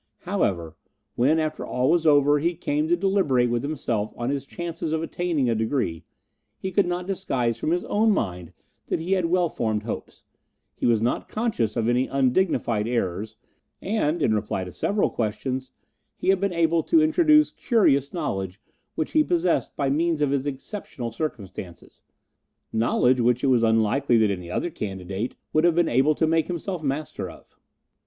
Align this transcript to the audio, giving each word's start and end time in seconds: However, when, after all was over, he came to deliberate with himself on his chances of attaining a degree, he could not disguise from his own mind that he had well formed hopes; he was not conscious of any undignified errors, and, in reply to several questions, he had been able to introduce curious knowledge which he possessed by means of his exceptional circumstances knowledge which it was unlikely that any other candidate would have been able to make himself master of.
However, 0.21 0.75
when, 1.13 1.37
after 1.37 1.63
all 1.63 1.91
was 1.91 2.07
over, 2.07 2.39
he 2.39 2.55
came 2.55 2.87
to 2.87 2.97
deliberate 2.97 3.51
with 3.51 3.61
himself 3.61 4.15
on 4.17 4.31
his 4.31 4.47
chances 4.47 4.93
of 4.93 5.03
attaining 5.03 5.47
a 5.47 5.53
degree, 5.53 6.03
he 6.57 6.71
could 6.71 6.87
not 6.87 7.05
disguise 7.05 7.59
from 7.59 7.69
his 7.69 7.83
own 7.85 8.09
mind 8.09 8.51
that 8.87 8.99
he 8.99 9.11
had 9.11 9.25
well 9.27 9.47
formed 9.47 9.83
hopes; 9.83 10.23
he 10.73 10.87
was 10.87 11.03
not 11.03 11.29
conscious 11.29 11.77
of 11.77 11.87
any 11.87 12.07
undignified 12.07 12.87
errors, 12.87 13.35
and, 13.79 14.23
in 14.23 14.33
reply 14.33 14.63
to 14.63 14.71
several 14.71 15.11
questions, 15.11 15.69
he 16.17 16.29
had 16.29 16.39
been 16.41 16.51
able 16.51 16.81
to 16.81 16.99
introduce 17.03 17.51
curious 17.51 18.11
knowledge 18.11 18.59
which 18.95 19.11
he 19.11 19.23
possessed 19.23 19.75
by 19.75 19.87
means 19.91 20.19
of 20.23 20.31
his 20.31 20.47
exceptional 20.47 21.11
circumstances 21.11 22.01
knowledge 22.73 23.21
which 23.21 23.43
it 23.43 23.47
was 23.53 23.61
unlikely 23.61 24.17
that 24.17 24.31
any 24.31 24.49
other 24.49 24.71
candidate 24.71 25.35
would 25.53 25.63
have 25.63 25.75
been 25.75 25.87
able 25.87 26.15
to 26.15 26.25
make 26.25 26.47
himself 26.47 26.81
master 26.81 27.29
of. 27.29 27.55